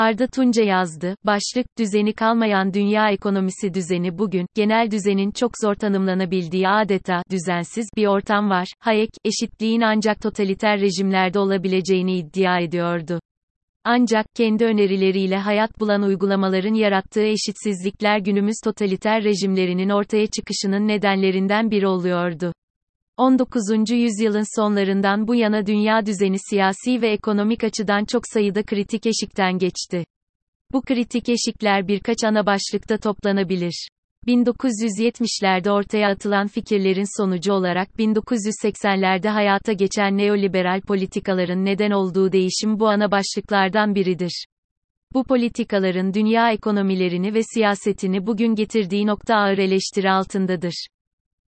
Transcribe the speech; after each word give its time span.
Arda 0.00 0.26
Tunca 0.26 0.62
yazdı, 0.62 1.16
başlık, 1.24 1.66
düzeni 1.78 2.12
kalmayan 2.12 2.74
dünya 2.74 3.10
ekonomisi 3.10 3.74
düzeni 3.74 4.18
bugün, 4.18 4.46
genel 4.54 4.90
düzenin 4.90 5.30
çok 5.30 5.50
zor 5.62 5.74
tanımlanabildiği 5.74 6.68
adeta, 6.68 7.22
düzensiz, 7.30 7.88
bir 7.96 8.06
ortam 8.06 8.50
var, 8.50 8.68
Hayek, 8.78 9.10
eşitliğin 9.24 9.80
ancak 9.80 10.20
totaliter 10.22 10.80
rejimlerde 10.80 11.38
olabileceğini 11.38 12.16
iddia 12.16 12.60
ediyordu. 12.60 13.20
Ancak, 13.84 14.26
kendi 14.34 14.64
önerileriyle 14.64 15.36
hayat 15.36 15.80
bulan 15.80 16.02
uygulamaların 16.02 16.74
yarattığı 16.74 17.24
eşitsizlikler 17.24 18.18
günümüz 18.18 18.56
totaliter 18.64 19.24
rejimlerinin 19.24 19.88
ortaya 19.88 20.26
çıkışının 20.26 20.88
nedenlerinden 20.88 21.70
biri 21.70 21.86
oluyordu. 21.86 22.52
19. 23.20 23.90
yüzyılın 23.90 24.60
sonlarından 24.60 25.28
bu 25.28 25.34
yana 25.34 25.66
dünya 25.66 26.06
düzeni 26.06 26.36
siyasi 26.50 27.02
ve 27.02 27.12
ekonomik 27.12 27.64
açıdan 27.64 28.04
çok 28.04 28.22
sayıda 28.32 28.62
kritik 28.62 29.06
eşikten 29.06 29.58
geçti. 29.58 30.04
Bu 30.72 30.82
kritik 30.82 31.28
eşikler 31.28 31.88
birkaç 31.88 32.24
ana 32.24 32.46
başlıkta 32.46 32.98
toplanabilir. 32.98 33.88
1970'lerde 34.26 35.70
ortaya 35.70 36.08
atılan 36.08 36.46
fikirlerin 36.46 37.20
sonucu 37.20 37.52
olarak 37.52 37.88
1980'lerde 37.98 39.28
hayata 39.28 39.72
geçen 39.72 40.18
neoliberal 40.18 40.80
politikaların 40.80 41.64
neden 41.64 41.90
olduğu 41.90 42.32
değişim 42.32 42.80
bu 42.80 42.88
ana 42.88 43.10
başlıklardan 43.10 43.94
biridir. 43.94 44.44
Bu 45.14 45.24
politikaların 45.24 46.14
dünya 46.14 46.52
ekonomilerini 46.52 47.34
ve 47.34 47.42
siyasetini 47.54 48.26
bugün 48.26 48.54
getirdiği 48.54 49.06
nokta 49.06 49.36
ağır 49.36 49.58
eleştiri 49.58 50.10
altındadır. 50.10 50.86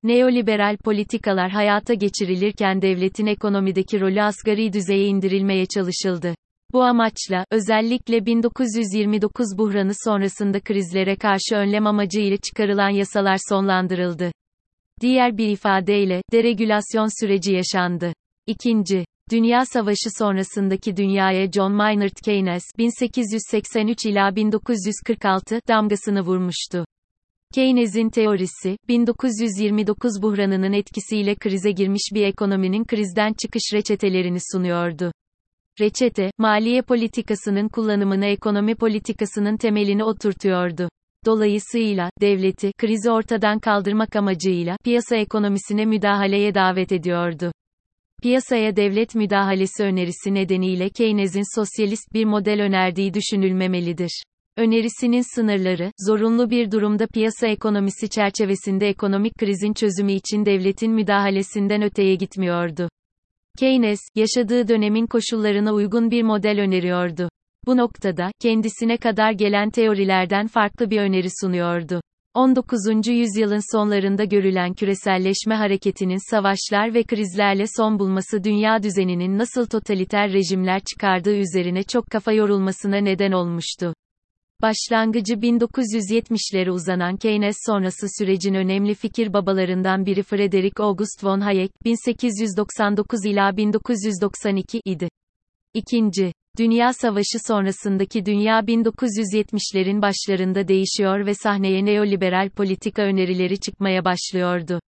Neoliberal 0.03 0.77
politikalar 0.77 1.51
hayata 1.51 1.95
geçirilirken 1.95 2.83
devletin 2.83 3.27
ekonomideki 3.27 4.01
rolü 4.01 4.23
asgari 4.23 4.73
düzeye 4.73 5.07
indirilmeye 5.07 5.67
çalışıldı. 5.67 6.35
Bu 6.73 6.83
amaçla, 6.83 7.45
özellikle 7.51 8.27
1929 8.27 9.59
buhranı 9.59 9.93
sonrasında 10.05 10.61
krizlere 10.61 11.17
karşı 11.17 11.55
önlem 11.55 11.87
amacıyla 11.87 12.37
çıkarılan 12.37 12.89
yasalar 12.89 13.39
sonlandırıldı. 13.49 14.33
Diğer 15.01 15.39
bir 15.39 15.49
ifadeyle, 15.49 16.23
deregülasyon 16.33 17.21
süreci 17.21 17.53
yaşandı. 17.53 18.13
İkinci, 18.47 19.05
Dünya 19.31 19.65
Savaşı 19.65 20.11
sonrasındaki 20.19 20.97
dünyaya 20.97 21.53
John 21.53 21.73
Maynard 21.73 22.17
Keynes, 22.25 22.65
1883 22.79 24.07
ila 24.07 24.37
1946, 24.37 25.61
damgasını 25.69 26.21
vurmuştu. 26.21 26.85
Keynes'in 27.55 28.11
teorisi, 28.11 28.77
1929 28.89 30.23
buhranının 30.23 30.73
etkisiyle 30.73 31.35
krize 31.35 31.71
girmiş 31.71 32.03
bir 32.15 32.23
ekonominin 32.23 32.85
krizden 32.85 33.33
çıkış 33.33 33.63
reçetelerini 33.75 34.39
sunuyordu. 34.53 35.13
Reçete, 35.81 36.31
maliye 36.39 36.83
politikasının 36.83 37.69
kullanımını 37.69 38.27
ekonomi 38.27 38.75
politikasının 38.75 39.57
temelini 39.57 40.05
oturtuyordu. 40.05 40.89
Dolayısıyla, 41.27 42.11
devleti, 42.21 42.73
krizi 42.79 43.11
ortadan 43.11 43.59
kaldırmak 43.59 44.17
amacıyla, 44.17 44.77
piyasa 44.85 45.17
ekonomisine 45.17 45.85
müdahaleye 45.85 46.55
davet 46.55 46.93
ediyordu. 46.93 47.53
Piyasaya 48.23 48.77
devlet 48.77 49.15
müdahalesi 49.15 49.83
önerisi 49.83 50.35
nedeniyle 50.35 50.89
Keynes'in 50.89 51.61
sosyalist 51.61 52.13
bir 52.13 52.25
model 52.25 52.63
önerdiği 52.63 53.15
düşünülmemelidir. 53.15 54.23
Önerisinin 54.57 55.35
sınırları, 55.35 55.93
zorunlu 55.99 56.51
bir 56.51 56.71
durumda 56.71 57.07
piyasa 57.07 57.47
ekonomisi 57.47 58.09
çerçevesinde 58.09 58.89
ekonomik 58.89 59.39
krizin 59.39 59.73
çözümü 59.73 60.13
için 60.13 60.47
devletin 60.47 60.93
müdahalesinden 60.93 61.83
öteye 61.83 62.15
gitmiyordu. 62.15 62.89
Keynes, 63.59 64.01
yaşadığı 64.15 64.69
dönemin 64.69 65.07
koşullarına 65.07 65.73
uygun 65.73 66.11
bir 66.11 66.23
model 66.23 66.61
öneriyordu. 66.61 67.29
Bu 67.67 67.77
noktada, 67.77 68.31
kendisine 68.41 68.97
kadar 68.97 69.33
gelen 69.33 69.71
teorilerden 69.71 70.47
farklı 70.47 70.91
bir 70.91 70.99
öneri 70.99 71.29
sunuyordu. 71.41 72.01
19. 72.35 73.07
yüzyılın 73.09 73.77
sonlarında 73.77 74.25
görülen 74.25 74.75
küreselleşme 74.75 75.55
hareketinin 75.55 76.31
savaşlar 76.31 76.95
ve 76.95 77.03
krizlerle 77.03 77.65
son 77.77 77.99
bulması 77.99 78.45
dünya 78.45 78.83
düzeninin 78.83 79.39
nasıl 79.39 79.67
totaliter 79.67 80.33
rejimler 80.33 80.81
çıkardığı 80.81 81.37
üzerine 81.37 81.83
çok 81.83 82.07
kafa 82.07 82.33
yorulmasına 82.33 82.97
neden 82.97 83.33
olmuştu. 83.33 83.95
Başlangıcı 84.63 85.35
1970'lere 85.35 86.71
uzanan 86.71 87.17
Keynes 87.17 87.57
sonrası 87.67 88.07
sürecin 88.19 88.55
önemli 88.55 88.95
fikir 88.95 89.33
babalarından 89.33 90.07
biri 90.07 90.23
Frederick 90.23 90.83
August 90.83 91.25
von 91.25 91.41
Hayek, 91.41 91.71
1899 91.85 93.25
ila 93.27 93.57
1992 93.57 94.81
idi. 94.85 95.09
İkinci, 95.75 96.33
Dünya 96.59 96.93
Savaşı 96.93 97.39
sonrasındaki 97.47 98.27
dünya 98.27 98.61
1970'lerin 98.61 100.03
başlarında 100.03 100.69
değişiyor 100.69 101.27
ve 101.27 101.35
sahneye 101.35 101.85
neoliberal 101.85 102.51
politika 102.51 103.03
önerileri 103.03 103.61
çıkmaya 103.61 104.05
başlıyordu. 104.05 104.81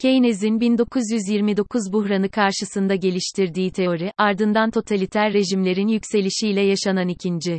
Keynes'in 0.00 0.60
1929 0.60 1.92
buhranı 1.92 2.30
karşısında 2.30 2.94
geliştirdiği 2.94 3.72
teori, 3.72 4.12
ardından 4.18 4.70
totaliter 4.70 5.32
rejimlerin 5.32 5.88
yükselişiyle 5.88 6.60
yaşanan 6.60 7.08
ikinci 7.08 7.58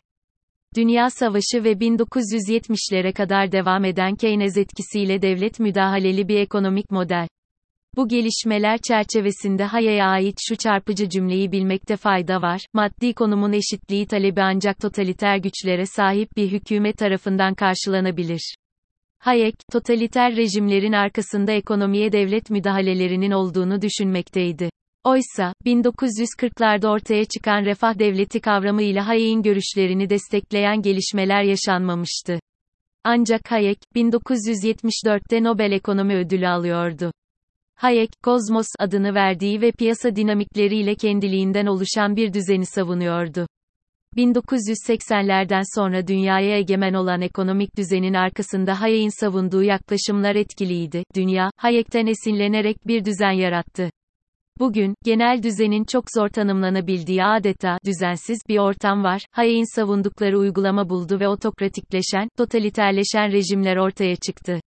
Dünya 0.75 1.09
Savaşı 1.09 1.63
ve 1.63 1.71
1970'lere 1.71 3.13
kadar 3.13 3.51
devam 3.51 3.85
eden 3.85 4.15
Keynes 4.15 4.57
etkisiyle 4.57 5.21
devlet 5.21 5.59
müdahaleli 5.59 6.27
bir 6.27 6.37
ekonomik 6.37 6.91
model. 6.91 7.27
Bu 7.95 8.07
gelişmeler 8.07 8.79
çerçevesinde 8.87 9.63
Hayek'e 9.63 10.03
ait 10.03 10.37
şu 10.47 10.55
çarpıcı 10.55 11.09
cümleyi 11.09 11.51
bilmekte 11.51 11.97
fayda 11.97 12.41
var, 12.41 12.61
maddi 12.73 13.13
konumun 13.13 13.53
eşitliği 13.53 14.07
talebi 14.07 14.41
ancak 14.41 14.79
totaliter 14.79 15.37
güçlere 15.37 15.85
sahip 15.85 16.37
bir 16.37 16.51
hükümet 16.51 16.97
tarafından 16.97 17.53
karşılanabilir. 17.53 18.55
Hayek, 19.19 19.55
totaliter 19.71 20.35
rejimlerin 20.35 20.93
arkasında 20.93 21.51
ekonomiye 21.51 22.11
devlet 22.11 22.49
müdahalelerinin 22.49 23.31
olduğunu 23.31 23.81
düşünmekteydi. 23.81 24.72
Oysa, 25.03 25.53
1940'larda 25.65 26.87
ortaya 26.87 27.25
çıkan 27.25 27.65
refah 27.65 27.99
devleti 27.99 28.39
kavramı 28.39 28.81
ile 28.81 28.99
Hayek'in 28.99 29.41
görüşlerini 29.41 30.09
destekleyen 30.09 30.81
gelişmeler 30.81 31.43
yaşanmamıştı. 31.43 32.39
Ancak 33.03 33.51
Hayek, 33.51 33.77
1974'te 33.95 35.43
Nobel 35.43 35.71
Ekonomi 35.71 36.15
Ödülü 36.15 36.47
alıyordu. 36.47 37.11
Hayek, 37.75 38.09
Kozmos 38.23 38.65
adını 38.79 39.15
verdiği 39.15 39.61
ve 39.61 39.71
piyasa 39.71 40.15
dinamikleriyle 40.15 40.95
kendiliğinden 40.95 41.65
oluşan 41.65 42.15
bir 42.15 42.33
düzeni 42.33 42.65
savunuyordu. 42.65 43.47
1980'lerden 44.17 45.63
sonra 45.75 46.07
dünyaya 46.07 46.57
egemen 46.57 46.93
olan 46.93 47.21
ekonomik 47.21 47.77
düzenin 47.77 48.13
arkasında 48.13 48.81
Hayek'in 48.81 49.19
savunduğu 49.19 49.63
yaklaşımlar 49.63 50.35
etkiliydi. 50.35 51.03
Dünya, 51.15 51.51
Hayek'ten 51.57 52.05
esinlenerek 52.05 52.87
bir 52.87 53.05
düzen 53.05 53.31
yarattı. 53.31 53.89
Bugün, 54.59 54.95
genel 55.03 55.43
düzenin 55.43 55.83
çok 55.83 56.03
zor 56.15 56.29
tanımlanabildiği 56.29 57.23
adeta, 57.23 57.77
düzensiz, 57.85 58.39
bir 58.49 58.57
ortam 58.57 59.03
var, 59.03 59.25
Hayek'in 59.31 59.75
savundukları 59.75 60.39
uygulama 60.39 60.89
buldu 60.89 61.19
ve 61.19 61.27
otokratikleşen, 61.27 62.27
totaliterleşen 62.37 63.31
rejimler 63.31 63.77
ortaya 63.77 64.15
çıktı. 64.15 64.59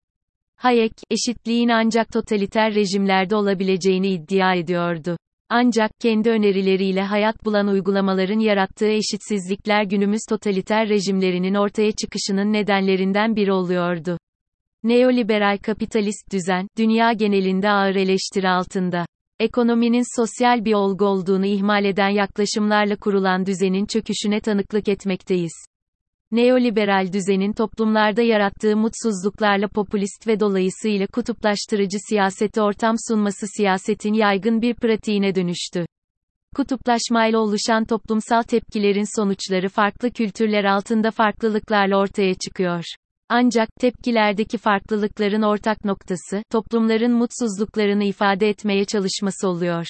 Hayek, 0.58 0.92
eşitliğin 1.10 1.70
ancak 1.70 2.14
totaliter 2.14 2.76
rejimlerde 2.76 3.36
olabileceğini 3.36 4.08
iddia 4.08 4.56
ediyordu. 4.56 5.18
Ancak, 5.50 5.92
kendi 6.02 6.30
önerileriyle 6.30 7.02
hayat 7.02 7.46
bulan 7.46 7.68
uygulamaların 7.68 8.40
yarattığı 8.40 8.90
eşitsizlikler 8.90 9.84
günümüz 9.84 10.22
totaliter 10.30 10.90
rejimlerinin 10.90 11.54
ortaya 11.54 11.92
çıkışının 11.92 12.54
nedenlerinden 12.54 13.36
biri 13.36 13.52
oluyordu. 13.52 14.18
Neoliberal 14.84 15.58
kapitalist 15.58 16.32
düzen, 16.34 16.68
dünya 16.78 17.14
genelinde 17.14 17.70
ağır 17.70 17.96
eleştiri 17.96 18.50
altında. 18.50 19.06
Ekonominin 19.40 20.22
sosyal 20.22 20.66
bir 20.66 20.74
olgu 20.74 21.06
olduğunu 21.06 21.46
ihmal 21.46 21.86
eden 21.86 22.10
yaklaşımlarla 22.10 22.96
kurulan 22.96 23.46
düzenin 23.46 23.86
çöküşüne 23.86 24.40
tanıklık 24.40 24.90
etmekteyiz. 24.90 25.54
Neoliberal 26.32 27.14
düzenin 27.14 27.54
toplumlarda 27.54 28.22
yarattığı 28.22 28.78
mutsuzluklarla 28.78 29.68
popülist 29.68 30.28
ve 30.28 30.40
dolayısıyla 30.40 31.08
kutuplaştırıcı 31.08 31.98
siyasete 32.10 32.62
ortam 32.62 32.96
sunması 33.08 33.48
siyasetin 33.58 34.14
yaygın 34.14 34.62
bir 34.62 34.74
pratiğine 34.74 35.36
dönüştü. 35.36 35.86
Kutuplaşmayla 36.56 37.40
oluşan 37.40 37.86
toplumsal 37.86 38.42
tepkilerin 38.42 39.20
sonuçları 39.20 39.70
farklı 39.70 40.12
kültürler 40.12 40.64
altında 40.64 41.12
farklılıklarla 41.12 41.98
ortaya 41.98 42.34
çıkıyor. 42.34 42.84
Ancak, 43.30 43.70
tepkilerdeki 43.80 44.58
farklılıkların 44.58 45.42
ortak 45.42 45.86
noktası, 45.86 46.44
toplumların 46.52 47.12
mutsuzluklarını 47.12 48.04
ifade 48.04 48.50
etmeye 48.50 48.86
çalışması 48.86 49.48
oluyor. 49.48 49.88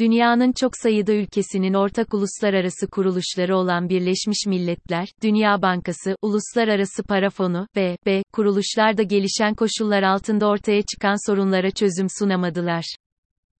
Dünyanın 0.00 0.52
çok 0.52 0.76
sayıda 0.76 1.12
ülkesinin 1.12 1.74
ortak 1.74 2.14
uluslararası 2.14 2.86
kuruluşları 2.86 3.56
olan 3.56 3.88
Birleşmiş 3.88 4.46
Milletler, 4.46 5.08
Dünya 5.22 5.62
Bankası, 5.62 6.16
Uluslararası 6.22 7.02
Para 7.02 7.30
Fonu 7.30 7.66
ve 7.76 7.96
B 8.06 8.22
kuruluşlar 8.32 8.96
da 8.96 9.02
gelişen 9.02 9.54
koşullar 9.54 10.02
altında 10.02 10.46
ortaya 10.46 10.82
çıkan 10.82 11.30
sorunlara 11.30 11.70
çözüm 11.70 12.06
sunamadılar. 12.18 12.96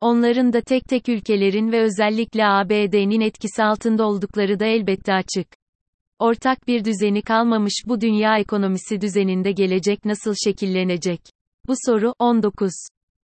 Onların 0.01 0.53
da 0.53 0.61
tek 0.61 0.85
tek 0.89 1.09
ülkelerin 1.09 1.73
ve 1.73 1.83
özellikle 1.83 2.47
ABD'nin 2.47 3.21
etkisi 3.21 3.65
altında 3.65 4.07
oldukları 4.07 4.61
da 4.61 4.65
elbette 4.67 5.15
açık. 5.15 5.66
Ortak 6.19 6.69
bir 6.69 6.85
düzeni 6.85 7.23
kalmamış 7.23 7.83
bu 7.87 8.01
dünya 8.01 8.39
ekonomisi 8.39 9.01
düzeninde 9.01 9.53
gelecek 9.53 10.05
nasıl 10.05 10.35
şekillenecek? 10.45 11.21
Bu 11.69 11.75
soru, 11.87 12.15
19. 12.19 12.73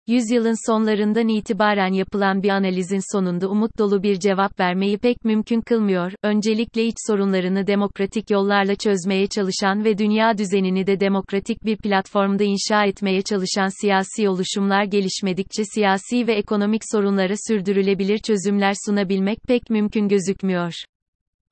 Yüzyılın 0.06 0.70
sonlarından 0.70 1.28
itibaren 1.28 1.92
yapılan 1.92 2.42
bir 2.42 2.48
analizin 2.48 3.12
sonunda 3.12 3.48
umut 3.48 3.78
dolu 3.78 4.02
bir 4.02 4.18
cevap 4.18 4.60
vermeyi 4.60 4.98
pek 4.98 5.24
mümkün 5.24 5.60
kılmıyor. 5.60 6.12
Öncelikle 6.22 6.84
iç 6.84 6.94
sorunlarını 7.06 7.66
demokratik 7.66 8.30
yollarla 8.30 8.74
çözmeye 8.74 9.26
çalışan 9.26 9.84
ve 9.84 9.98
dünya 9.98 10.38
düzenini 10.38 10.86
de 10.86 11.00
demokratik 11.00 11.64
bir 11.64 11.76
platformda 11.76 12.44
inşa 12.44 12.84
etmeye 12.84 13.22
çalışan 13.22 13.80
siyasi 13.80 14.28
oluşumlar 14.28 14.84
gelişmedikçe 14.84 15.62
siyasi 15.74 16.26
ve 16.26 16.34
ekonomik 16.34 16.82
sorunlara 16.92 17.34
sürdürülebilir 17.48 18.18
çözümler 18.18 18.74
sunabilmek 18.86 19.38
pek 19.48 19.70
mümkün 19.70 20.08
gözükmüyor 20.08 20.72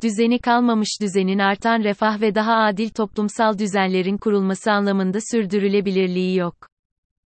düzeni 0.03 0.39
kalmamış 0.39 0.89
düzenin 1.01 1.39
artan 1.39 1.85
refah 1.85 2.21
ve 2.21 2.35
daha 2.35 2.55
adil 2.55 2.89
toplumsal 2.89 3.59
düzenlerin 3.59 4.19
kurulması 4.19 4.73
anlamında 4.73 5.19
sürdürülebilirliği 5.31 6.37
yok. 6.37 6.55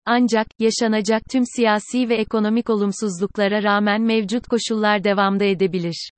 Ancak, 0.06 0.46
yaşanacak 0.58 1.22
tüm 1.30 1.42
siyasi 1.56 2.08
ve 2.08 2.14
ekonomik 2.14 2.70
olumsuzluklara 2.70 3.62
rağmen 3.62 4.02
mevcut 4.02 4.46
koşullar 4.46 5.04
devamda 5.04 5.44
edebilir. 5.44 6.10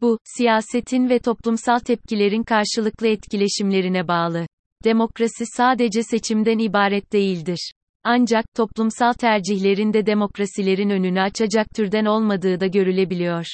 Bu, 0.00 0.18
siyasetin 0.24 1.08
ve 1.08 1.18
toplumsal 1.18 1.78
tepkilerin 1.78 2.42
karşılıklı 2.42 3.06
etkileşimlerine 3.06 4.08
bağlı. 4.08 4.46
Demokrasi 4.84 5.44
sadece 5.46 6.02
seçimden 6.02 6.58
ibaret 6.58 7.12
değildir. 7.12 7.70
Ancak, 8.04 8.54
toplumsal 8.54 9.12
tercihlerin 9.12 9.92
de 9.92 10.06
demokrasilerin 10.06 10.90
önünü 10.90 11.20
açacak 11.20 11.66
türden 11.76 12.04
olmadığı 12.04 12.60
da 12.60 12.66
görülebiliyor. 12.66 13.46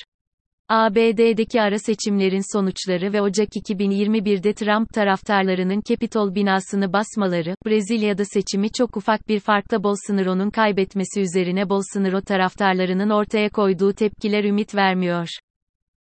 ABD'deki 0.69 1.62
ara 1.62 1.79
seçimlerin 1.79 2.53
sonuçları 2.53 3.12
ve 3.12 3.23
Ocak 3.23 3.49
2021'de 3.49 4.53
Trump 4.53 4.88
taraftarlarının 4.88 5.82
Capitol 5.88 6.35
binasını 6.35 6.93
basmaları, 6.93 7.56
Brezilya'da 7.67 8.25
seçimi 8.25 8.73
çok 8.73 8.97
ufak 8.97 9.29
bir 9.29 9.41
farkla 9.41 9.85
Bolsonaro'nun 9.85 10.50
kaybetmesi 10.50 11.20
üzerine 11.20 11.69
Bolsonaro 11.69 12.20
taraftarlarının 12.20 13.11
ortaya 13.11 13.49
koyduğu 13.49 13.93
tepkiler 13.93 14.44
ümit 14.44 14.75
vermiyor. 14.75 15.29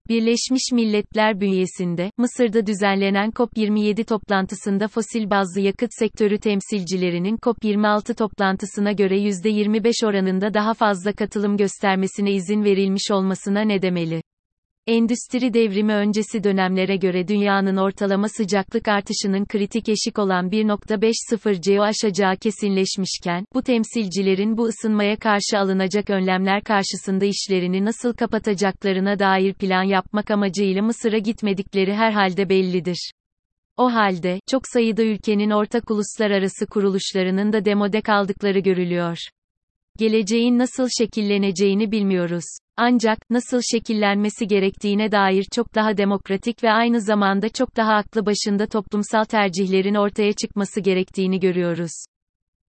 Birleşmiş 0.08 0.72
Milletler 0.72 1.40
bünyesinde, 1.40 2.10
Mısır'da 2.18 2.66
düzenlenen 2.66 3.30
COP27 3.30 4.04
toplantısında 4.04 4.88
fosil 4.88 5.30
bazlı 5.30 5.60
yakıt 5.60 5.90
sektörü 5.98 6.38
temsilcilerinin 6.38 7.36
COP26 7.36 8.14
toplantısına 8.14 8.92
göre 8.92 9.18
%25 9.18 10.06
oranında 10.06 10.54
daha 10.54 10.74
fazla 10.74 11.12
katılım 11.12 11.56
göstermesine 11.56 12.32
izin 12.32 12.64
verilmiş 12.64 13.10
olmasına 13.10 13.60
ne 13.60 13.82
demeli? 13.82 14.22
Endüstri 14.86 15.54
devrimi 15.54 15.92
öncesi 15.92 16.44
dönemlere 16.44 16.96
göre 16.96 17.28
dünyanın 17.28 17.76
ortalama 17.76 18.28
sıcaklık 18.28 18.88
artışının 18.88 19.44
kritik 19.44 19.88
eşik 19.88 20.18
olan 20.18 20.50
1.50 20.50 21.62
CO 21.62 21.82
aşacağı 21.82 22.36
kesinleşmişken, 22.36 23.44
bu 23.54 23.62
temsilcilerin 23.62 24.56
bu 24.56 24.64
ısınmaya 24.64 25.16
karşı 25.16 25.58
alınacak 25.58 26.10
önlemler 26.10 26.62
karşısında 26.62 27.24
işlerini 27.24 27.84
nasıl 27.84 28.12
kapatacaklarına 28.12 29.18
dair 29.18 29.54
plan 29.54 29.82
yapmak 29.82 30.30
amacıyla 30.30 30.82
Mısır'a 30.82 31.18
gitmedikleri 31.18 31.94
herhalde 31.94 32.48
bellidir. 32.48 33.10
O 33.76 33.92
halde, 33.92 34.40
çok 34.50 34.62
sayıda 34.72 35.02
ülkenin 35.02 35.50
ortak 35.50 35.90
uluslararası 35.90 36.66
kuruluşlarının 36.66 37.52
da 37.52 37.64
demode 37.64 38.00
kaldıkları 38.00 38.58
görülüyor. 38.58 39.18
Geleceğin 39.98 40.58
nasıl 40.58 40.88
şekilleneceğini 40.98 41.92
bilmiyoruz. 41.92 42.44
Ancak, 42.76 43.18
nasıl 43.30 43.60
şekillenmesi 43.72 44.46
gerektiğine 44.46 45.12
dair 45.12 45.44
çok 45.52 45.74
daha 45.74 45.96
demokratik 45.96 46.64
ve 46.64 46.70
aynı 46.70 47.00
zamanda 47.00 47.48
çok 47.48 47.76
daha 47.76 47.94
aklı 47.94 48.26
başında 48.26 48.66
toplumsal 48.66 49.24
tercihlerin 49.24 49.94
ortaya 49.94 50.32
çıkması 50.32 50.80
gerektiğini 50.80 51.40
görüyoruz. 51.40 51.92